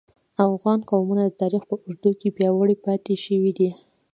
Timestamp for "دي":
3.59-3.69